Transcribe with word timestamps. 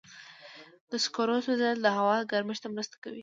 د 0.89 0.91
سکرو 1.05 1.37
سوځېدل 1.45 1.77
د 1.83 1.87
هوا 1.97 2.17
ګرمښت 2.31 2.61
ته 2.63 2.67
مرسته 2.75 2.95
کوي. 3.03 3.19